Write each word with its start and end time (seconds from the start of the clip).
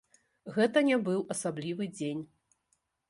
Гэта 0.55 0.81
не 0.87 0.97
быў 1.07 1.21
асаблівы 1.35 1.91
дзень. 1.99 2.23